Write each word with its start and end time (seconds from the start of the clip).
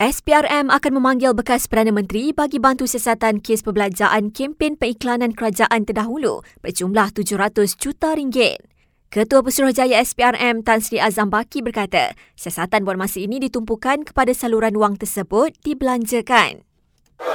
SPRM 0.00 0.72
akan 0.72 0.96
memanggil 0.96 1.36
bekas 1.36 1.68
Perdana 1.68 1.92
Menteri 1.92 2.32
bagi 2.32 2.56
bantu 2.56 2.88
siasatan 2.88 3.36
kes 3.36 3.60
perbelanjaan 3.60 4.32
kempen 4.32 4.80
periklanan 4.80 5.36
kerajaan 5.36 5.84
terdahulu 5.84 6.40
berjumlah 6.64 7.12
700 7.12 7.76
juta 7.76 8.16
ringgit. 8.16 8.64
Ketua 9.12 9.44
Pesuruhjaya 9.44 10.00
SPRM 10.00 10.64
Tan 10.64 10.80
Sri 10.80 10.96
Azam 11.04 11.28
Baki 11.28 11.60
berkata, 11.60 12.16
siasatan 12.32 12.88
buat 12.88 12.96
masa 12.96 13.20
ini 13.20 13.44
ditumpukan 13.44 14.08
kepada 14.08 14.32
saluran 14.32 14.72
wang 14.80 14.96
tersebut 14.96 15.52
dibelanjakan. 15.68 16.64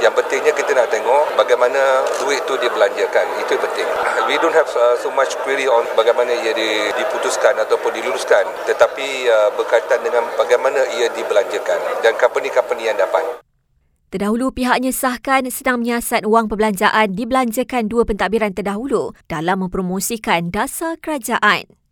Yang 0.01 0.13
pentingnya 0.17 0.53
kita 0.57 0.73
nak 0.73 0.89
tengok 0.89 1.37
bagaimana 1.37 2.01
duit 2.21 2.41
tu 2.49 2.57
dibelanjakan. 2.57 3.25
Itu 3.41 3.53
yang 3.53 3.63
penting. 3.69 3.87
We 4.25 4.35
don't 4.41 4.53
have 4.57 4.69
uh, 4.73 4.97
so 4.97 5.13
much 5.13 5.37
query 5.45 5.69
on 5.69 5.85
bagaimana 5.93 6.33
ia 6.33 6.51
diputuskan 6.97 7.53
ataupun 7.61 7.93
diluluskan. 7.93 8.49
Tetapi 8.65 9.07
uh, 9.29 9.49
berkaitan 9.53 10.01
dengan 10.01 10.25
bagaimana 10.33 10.81
ia 10.97 11.05
dibelanjakan 11.13 12.01
dan 12.01 12.17
company-company 12.17 12.89
yang 12.89 12.97
dapat. 12.97 13.45
Terdahulu 14.09 14.53
pihaknya 14.53 14.89
sahkan 14.89 15.49
sedang 15.53 15.85
menyiasat 15.85 16.25
wang 16.25 16.49
perbelanjaan 16.49 17.13
dibelanjakan 17.13 17.85
dua 17.85 18.07
pentadbiran 18.09 18.53
terdahulu 18.57 19.13
dalam 19.29 19.65
mempromosikan 19.65 20.49
dasar 20.49 20.97
kerajaan. 20.97 21.84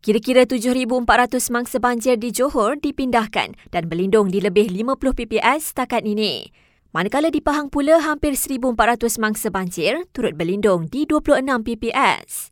Kira-kira 0.00 0.48
7,400 0.48 1.52
mangsa 1.52 1.76
banjir 1.76 2.16
di 2.16 2.32
Johor 2.32 2.80
dipindahkan 2.80 3.52
dan 3.68 3.84
berlindung 3.84 4.32
di 4.32 4.40
lebih 4.40 4.72
50 4.72 4.96
PPS 4.96 5.76
setakat 5.76 6.08
ini. 6.08 6.48
Manakala 6.96 7.28
di 7.28 7.44
Pahang 7.44 7.68
pula 7.68 8.00
hampir 8.00 8.32
1,400 8.32 8.80
mangsa 9.20 9.52
banjir 9.52 10.08
turut 10.16 10.32
berlindung 10.40 10.88
di 10.88 11.04
26 11.04 11.44
PPS. 11.68 12.48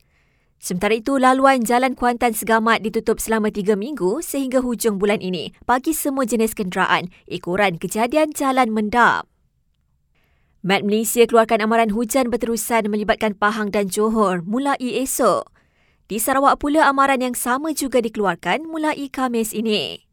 Sementara 0.60 0.92
itu, 0.92 1.16
laluan 1.16 1.64
Jalan 1.64 1.96
Kuantan 1.96 2.36
Segamat 2.36 2.84
ditutup 2.84 3.16
selama 3.16 3.48
3 3.48 3.80
minggu 3.80 4.20
sehingga 4.20 4.60
hujung 4.60 5.00
bulan 5.00 5.24
ini 5.24 5.56
bagi 5.64 5.96
semua 5.96 6.28
jenis 6.28 6.52
kenderaan 6.52 7.08
ikuran 7.32 7.80
kejadian 7.80 8.28
jalan 8.36 8.68
mendap. 8.76 9.24
Met 10.60 10.84
Malaysia 10.84 11.24
keluarkan 11.24 11.64
amaran 11.64 11.96
hujan 11.96 12.28
berterusan 12.28 12.92
melibatkan 12.92 13.32
Pahang 13.32 13.72
dan 13.72 13.88
Johor 13.88 14.44
mulai 14.44 14.76
esok. 14.76 15.57
Di 16.08 16.16
Sarawak 16.16 16.56
pula 16.64 16.88
amaran 16.88 17.20
yang 17.20 17.36
sama 17.36 17.76
juga 17.76 18.00
dikeluarkan 18.00 18.64
mulai 18.64 19.12
Khamis 19.12 19.52
ini. 19.52 20.08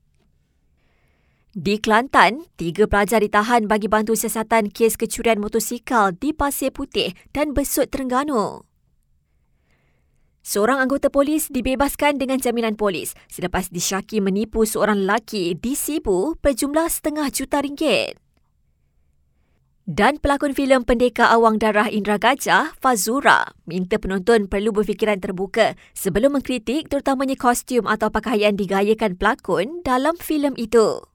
Di 1.56 1.80
Kelantan, 1.80 2.52
tiga 2.60 2.84
pelajar 2.84 3.24
ditahan 3.24 3.64
bagi 3.72 3.88
bantu 3.88 4.12
siasatan 4.12 4.68
kes 4.76 5.00
kecurian 5.00 5.40
motosikal 5.40 6.12
di 6.12 6.36
Pasir 6.36 6.76
Putih 6.76 7.16
dan 7.32 7.56
Besut 7.56 7.88
Terengganu. 7.88 8.68
Seorang 10.44 10.84
anggota 10.84 11.08
polis 11.08 11.48
dibebaskan 11.48 12.20
dengan 12.20 12.44
jaminan 12.44 12.76
polis 12.76 13.16
selepas 13.32 13.72
disyaki 13.72 14.20
menipu 14.20 14.68
seorang 14.68 15.08
lelaki 15.08 15.56
di 15.56 15.80
Sibu 15.80 16.36
berjumlah 16.44 16.92
setengah 16.92 17.32
juta 17.32 17.64
ringgit. 17.64 18.20
Dan 19.86 20.18
pelakon 20.18 20.58
filem 20.58 20.82
Pendekar 20.82 21.30
Awang 21.30 21.62
Darah 21.62 21.86
Indra 21.94 22.18
Gajah, 22.18 22.74
Fazura, 22.82 23.54
minta 23.70 24.02
penonton 24.02 24.50
perlu 24.50 24.74
berfikiran 24.74 25.22
terbuka 25.22 25.78
sebelum 25.94 26.34
mengkritik 26.34 26.90
terutamanya 26.90 27.38
kostum 27.38 27.86
atau 27.86 28.10
pakaian 28.10 28.58
digayakan 28.58 29.14
pelakon 29.14 29.86
dalam 29.86 30.18
filem 30.18 30.58
itu. 30.58 31.06